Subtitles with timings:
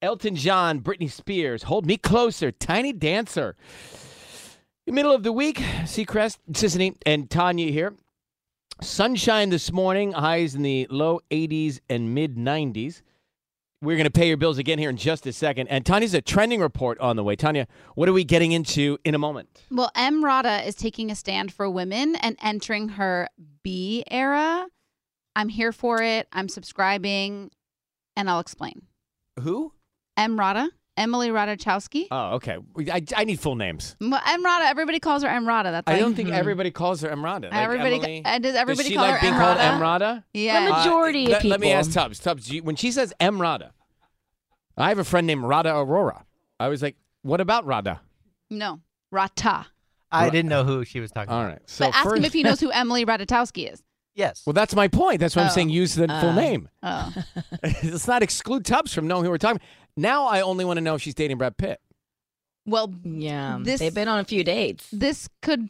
[0.00, 3.56] Elton John, Britney Spears, Hold Me Closer, Tiny Dancer.
[4.86, 7.94] The middle of the week, Seacrest, Sisanie, and Tanya here.
[8.80, 13.02] Sunshine this morning, highs in the low 80s and mid 90s.
[13.82, 15.66] We're going to pay your bills again here in just a second.
[15.68, 17.34] And Tanya's a trending report on the way.
[17.34, 19.64] Tanya, what are we getting into in a moment?
[19.70, 23.28] Well, Emrata is taking a stand for women and entering her
[23.64, 24.66] B era.
[25.34, 26.28] I'm here for it.
[26.32, 27.50] I'm subscribing,
[28.16, 28.82] and I'll explain.
[29.40, 29.72] Who?
[30.18, 32.06] Emrata, Emily Ratajkowski.
[32.10, 32.58] Oh, okay.
[32.90, 33.96] I, I need full names.
[34.00, 35.64] Well, Emrata, everybody calls her Emrata.
[35.70, 37.44] That's I like, don't think everybody calls her Emrata.
[37.44, 37.94] Like everybody.
[37.96, 39.40] Emily, uh, does everybody does she call like her being M.
[39.40, 40.04] called Rada?
[40.14, 40.24] Emrata?
[40.34, 40.64] Yeah.
[40.64, 42.18] The majority of let, let me ask Tubbs.
[42.18, 43.70] Tubbs, you- when she says Emrata,
[44.76, 46.24] I have a friend named Rada Aurora.
[46.60, 48.00] I was like, what about Rada?
[48.50, 48.80] no,
[49.12, 49.66] Rata.
[50.10, 51.50] I didn't know who she was talking All about.
[51.50, 51.60] right.
[51.66, 53.82] So but ask first, him if he knows who Emily Ratajkowski is.
[54.18, 54.42] Yes.
[54.44, 55.20] Well, that's my point.
[55.20, 55.52] That's why I'm Oh.
[55.54, 56.34] saying use the full Uh.
[56.34, 56.68] name.
[56.82, 57.14] Oh,
[57.84, 59.60] Let's not exclude Tubbs from knowing who we're talking.
[59.96, 61.80] Now I only want to know if she's dating Brad Pitt.
[62.66, 64.88] well, Yeah, This- they've been on a few dates.
[64.92, 65.68] this could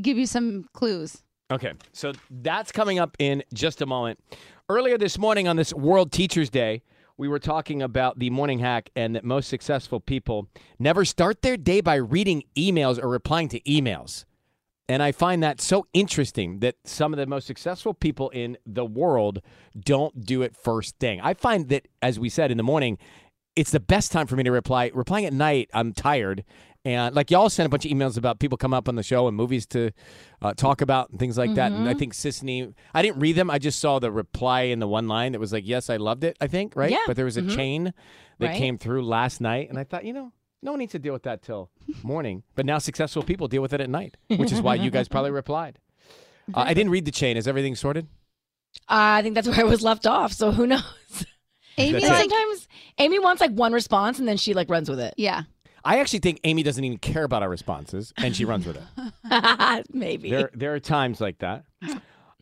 [0.00, 1.22] give you some clues.
[1.52, 4.18] Okay, so that's coming up in just a moment.
[4.68, 6.82] Earlier this morning on this World Teachers Day,
[7.18, 10.48] we were talking about the morning hack and that most successful people
[10.78, 14.24] never start their day by reading emails or replying to emails.
[14.88, 18.84] And I find that so interesting that some of the most successful people in the
[18.84, 19.40] world
[19.78, 21.20] don't do it first thing.
[21.20, 22.98] I find that, as we said in the morning,
[23.56, 24.90] it's the best time for me to reply.
[24.94, 26.44] Replying at night, I'm tired.
[26.84, 29.26] And like y'all sent a bunch of emails about people come up on the show
[29.26, 29.90] and movies to
[30.40, 31.72] uh, talk about and things like that.
[31.72, 33.50] And I think Sisanie, I didn't read them.
[33.50, 36.22] I just saw the reply in the one line that was like, "Yes, I loved
[36.22, 36.98] it." I think right, Yeah.
[37.08, 37.56] but there was a Mhm.
[37.56, 37.84] chain
[38.38, 38.56] that Right.
[38.56, 40.30] came through last night, and I thought, you know,
[40.62, 41.70] no one needs to deal with that till
[42.02, 42.42] morning.
[42.54, 45.30] But now successful people deal with it at night, which is why you guys probably
[45.42, 45.78] replied.
[46.54, 47.36] Uh, I didn't read the chain.
[47.36, 48.06] Is everything sorted?
[48.88, 50.32] I think that's where I was left off.
[50.32, 50.82] So who knows?
[51.78, 52.16] Amy, That's And it.
[52.16, 52.68] like, sometimes
[52.98, 55.14] Amy wants like one response and then she like runs with it.
[55.16, 55.42] yeah.
[55.84, 59.86] I actually think Amy doesn't even care about our responses, and she runs with it.
[59.92, 60.30] Maybe.
[60.30, 61.64] There, there are times like that.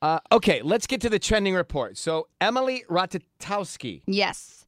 [0.00, 1.98] Uh, okay, let's get to the trending report.
[1.98, 4.02] So Emily Ratajkowski.
[4.06, 4.61] Yes.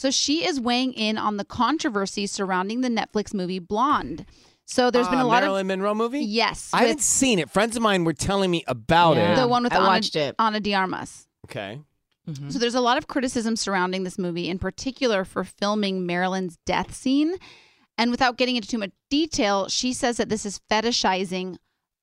[0.00, 4.24] So she is weighing in on the controversy surrounding the Netflix movie Blonde.
[4.64, 6.20] So there's been Uh, a lot of Marilyn Monroe movie.
[6.24, 7.50] yes, I with haven't seen it.
[7.50, 9.34] Friends of mine were telling me about Yeah.
[9.34, 9.36] it.
[9.36, 10.34] the one with I Ana, watched it.
[10.38, 11.26] Ana de Armas.
[11.44, 11.80] Okay.
[12.26, 12.50] Mhm.
[12.50, 16.94] So there's a lot of criticism surrounding this movie, in particular for filming Marilyn's death
[16.94, 17.34] scene.
[17.98, 21.58] And without getting into too much detail, she says that this is fetishizing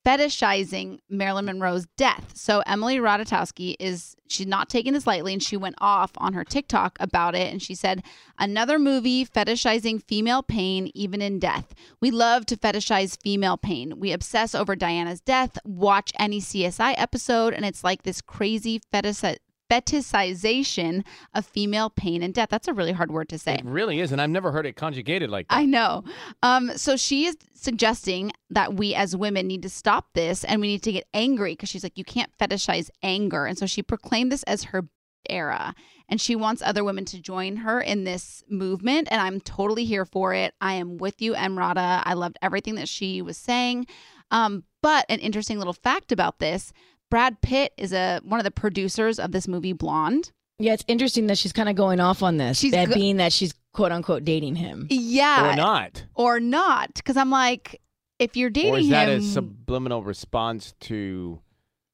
[0.08, 2.32] fetishizing Marilyn Monroe's death.
[2.34, 6.44] So Emily Ratajkowski is she's not taking this lightly and she went off on her
[6.44, 8.02] TikTok about it and she said
[8.38, 11.74] another movie fetishizing female pain even in death.
[12.00, 14.00] We love to fetishize female pain.
[14.00, 19.38] We obsess over Diana's death, watch any CSI episode and it's like this crazy fetish
[19.70, 21.04] fetishization
[21.34, 22.48] of female pain and death.
[22.50, 23.54] That's a really hard word to say.
[23.54, 25.56] It really is, and I've never heard it conjugated like that.
[25.56, 26.04] I know.
[26.42, 30.68] Um, so she is suggesting that we as women need to stop this and we
[30.68, 33.46] need to get angry because she's like, you can't fetishize anger.
[33.46, 34.88] And so she proclaimed this as her
[35.28, 35.74] era.
[36.08, 39.08] And she wants other women to join her in this movement.
[39.10, 40.54] And I'm totally here for it.
[40.60, 42.02] I am with you, Emrata.
[42.04, 43.86] I loved everything that she was saying.
[44.30, 46.72] Um, but an interesting little fact about this
[47.10, 50.30] Brad Pitt is a one of the producers of this movie Blonde.
[50.58, 52.58] Yeah, it's interesting that she's kind of going off on this.
[52.58, 54.86] She's that go- being that she's quote unquote dating him.
[54.90, 55.52] Yeah.
[55.52, 56.04] or not?
[56.14, 56.94] Or not.
[56.94, 57.80] Because I'm like,
[58.18, 59.20] if you're dating Or is that him.
[59.20, 61.40] a subliminal response to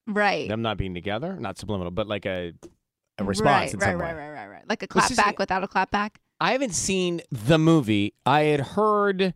[0.07, 0.49] right.
[0.49, 1.37] them not being together?
[1.39, 2.55] Not subliminal, but like a
[3.19, 4.21] a response right, in right, some right, way.
[4.23, 4.69] right, right, right.
[4.69, 6.21] Like a This clap back without a clap back.
[6.41, 8.15] I haven't seen the movie.
[8.27, 9.35] I had heard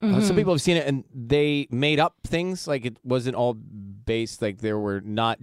[0.00, 0.20] uh, Mm-hmm.
[0.22, 2.66] some people have seen it and they made up things.
[2.68, 4.40] Like it wasn't all based.
[4.42, 5.38] Like there were not.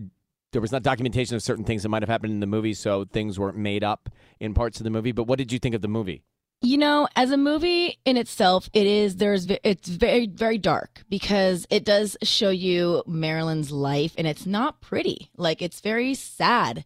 [0.51, 3.03] There was not documentation of certain things that might have happened in the movie, so
[3.03, 4.09] things weren't made up
[4.39, 5.11] in parts of the movie.
[5.11, 6.23] But what did you think of the movie?
[6.61, 11.67] You know, as a movie in itself, it is there's it's very very dark because
[11.69, 15.29] it does show you Marilyn's life and it's not pretty.
[15.35, 16.85] Like it's very sad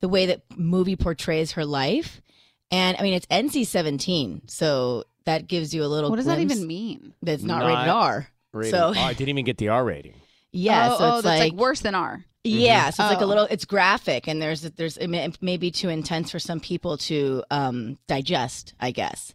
[0.00, 2.20] the way that movie portrays her life.
[2.72, 6.54] And I mean, it's NC-17, so that gives you a little What does that glimpse
[6.54, 7.14] even mean?
[7.22, 8.28] That's not, Not rated R.
[8.52, 8.70] Rating.
[8.70, 10.14] So oh, I didn't even get the R rating.
[10.52, 12.24] yeah, oh, so oh, it's that's like, like, worse than R.
[12.46, 13.26] Yeah, so it's like a Oh.
[13.26, 13.44] little.
[13.44, 16.98] It's graphic, and there's there's it may, it may be too intense for some people
[16.98, 19.34] to um, digest, I guess.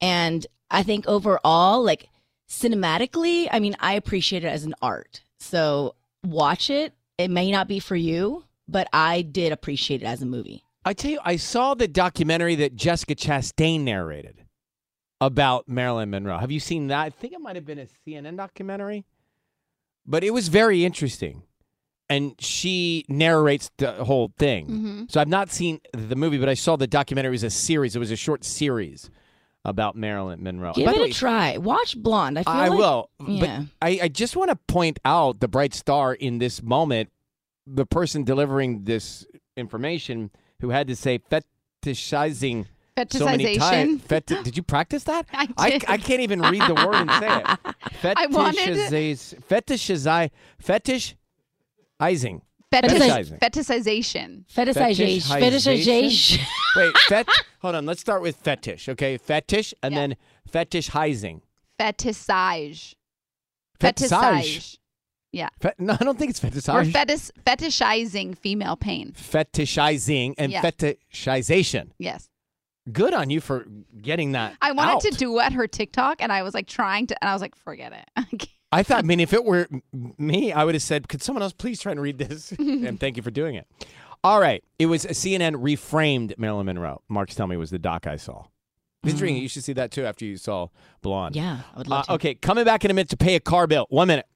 [0.00, 2.08] And I think overall, like
[2.48, 5.22] cinematically, I mean, I appreciate it as an art.
[5.38, 5.94] So
[6.24, 6.94] watch it.
[7.18, 10.62] It may not be for you, but I did appreciate it as a movie.
[10.84, 14.44] I tell you, I saw the documentary that Jessica Chastain narrated
[15.20, 16.38] about Marilyn Monroe.
[16.38, 17.00] Have you seen that?
[17.00, 19.04] I think it might have been a CNN documentary,
[20.06, 21.42] but it was very interesting.
[22.08, 24.66] And she narrates the whole thing.
[24.66, 25.02] Mm-hmm.
[25.08, 27.30] So I've not seen the movie, but I saw the documentary.
[27.30, 27.96] It was a series.
[27.96, 29.10] It was a short series
[29.64, 30.72] about Marilyn Monroe.
[30.72, 31.58] Give By it way, a try.
[31.58, 32.38] Watch Blonde.
[32.38, 33.10] I feel I like, will.
[33.26, 33.40] Yeah.
[33.40, 37.10] But I, I just want to point out the bright star in this moment,
[37.66, 39.26] the person delivering this
[39.56, 40.30] information
[40.60, 42.66] who had to say fetishizing
[43.10, 44.00] so many times.
[44.02, 44.08] Fetishization.
[44.36, 45.26] Feti- did you practice that?
[45.32, 45.84] I I, did.
[45.88, 48.14] I can't even read the word and say it.
[48.18, 50.30] I wanted- Fetishize- Fetishizi-
[50.62, 51.12] fetishizing.
[52.72, 53.38] Fetish- Fetishizing.
[53.38, 54.44] fetishization.
[54.52, 55.22] Fetishization.
[55.22, 55.40] Fetishization?
[55.40, 56.38] Fetishization.
[56.76, 57.28] Wait, fet-
[57.60, 57.86] hold on.
[57.86, 59.16] Let's start with fetish, okay?
[59.18, 60.00] Fetish and Yeah.
[60.00, 60.16] then
[60.50, 61.42] fetishizing.
[61.78, 62.94] Fetishage.
[63.80, 64.78] Fetishage.
[65.32, 65.48] Yeah.
[65.60, 66.92] Fe- no, I don't think it's We're fetishizing.
[66.92, 69.12] fetish- fetishizing female pain.
[69.12, 70.62] fetishizing and Yeah.
[70.62, 71.90] fetishization.
[71.98, 72.28] Yes.
[72.92, 73.66] Good on you for
[74.00, 74.56] getting that.
[74.62, 75.02] I wanted out.
[75.02, 77.92] to duet her TikTok and I was like trying to, and I was like, forget
[77.92, 78.48] it.
[78.72, 81.52] I thought, I mean, if it were me, I would have said, "Could someone else
[81.52, 83.66] please try and read this?" and thank you for doing it.
[84.24, 87.00] All right, it was CNN reframed Marilyn Monroe.
[87.08, 88.44] Mark's tell me was the doc I saw.
[89.04, 89.40] It's intriguing.
[89.40, 90.66] You should see that too after you saw
[91.00, 91.36] Blonde.
[91.36, 92.12] yeah, I would love Uh, to.
[92.14, 93.86] okay, coming back in a minute to pay a car bill.
[93.88, 94.26] One minute.